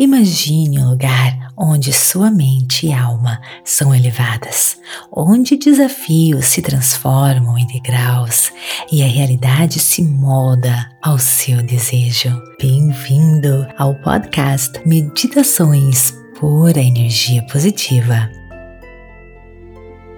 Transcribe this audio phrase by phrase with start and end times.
[0.00, 4.78] Imagine um lugar onde sua mente e alma são elevadas,
[5.12, 8.50] onde desafios se transformam em degraus
[8.90, 12.30] e a realidade se molda ao seu desejo.
[12.58, 18.30] Bem-vindo ao podcast Meditações por Energia Positiva.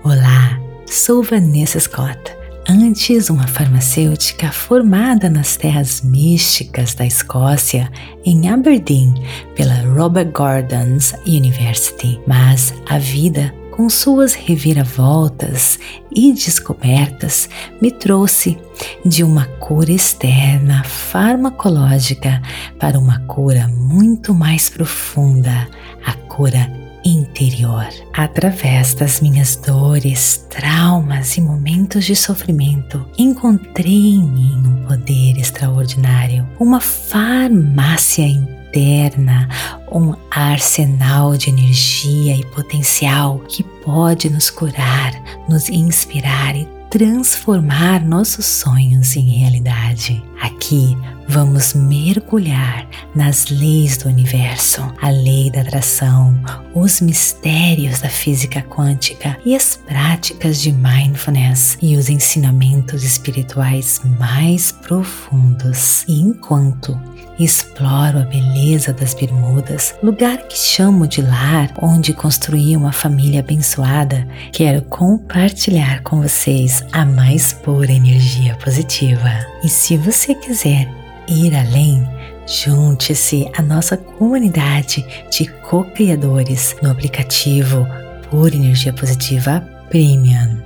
[0.05, 7.91] Olá, sou Vanessa Scott antes uma farmacêutica formada nas terras místicas da Escócia,
[8.25, 9.15] em Aberdeen,
[9.55, 12.21] pela Robert Gordon's University.
[12.27, 15.79] Mas a vida, com suas reviravoltas
[16.15, 17.49] e descobertas,
[17.81, 18.59] me trouxe
[19.05, 22.41] de uma cura externa farmacológica
[22.79, 25.69] para uma cura muito mais profunda,
[26.05, 27.89] a cura interior.
[28.13, 36.49] Através das minhas dores, traumas e momentos de sofrimento, encontrei em mim um poder extraordinário,
[36.59, 39.49] uma farmácia interna,
[39.91, 45.13] um arsenal de energia e potencial que pode nos curar,
[45.49, 50.23] nos inspirar e transformar nossos sonhos em realidade.
[50.43, 50.95] Aqui
[51.27, 56.39] vamos mergulhar nas leis do universo, a lei da atração,
[56.75, 64.71] os mistérios da física quântica e as práticas de mindfulness e os ensinamentos espirituais mais
[64.71, 66.05] profundos.
[66.07, 67.01] E enquanto
[67.45, 74.27] exploro a beleza das Bermudas, lugar que chamo de lar, onde construí uma família abençoada,
[74.53, 79.31] quero compartilhar com vocês a mais pura energia positiva.
[79.65, 80.89] E se você quiser
[81.29, 82.07] ir além,
[82.47, 87.87] junte-se à nossa comunidade de co-criadores no aplicativo
[88.31, 90.59] Pura Energia Positiva Premium,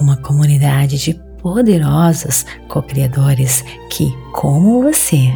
[0.00, 5.30] uma comunidade de poderosos co-criadores que, como você,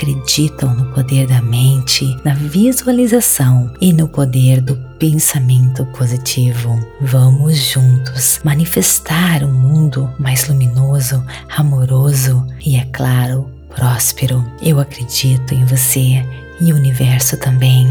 [0.00, 6.74] acreditam no poder da mente, na visualização e no poder do pensamento positivo.
[7.02, 11.22] Vamos juntos manifestar um mundo mais luminoso,
[11.54, 14.44] amoroso e, é claro, próspero.
[14.60, 16.24] Eu acredito em você
[16.60, 17.86] e o universo também.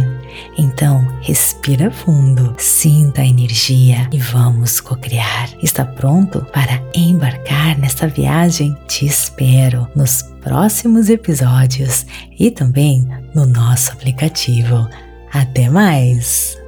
[0.57, 5.50] Então, respira fundo, sinta a energia e vamos cocriar.
[5.62, 8.78] Está pronto para embarcar nesta viagem?
[8.88, 12.06] Te espero nos próximos episódios
[12.38, 14.88] e também no nosso aplicativo.
[15.34, 16.59] Até mais!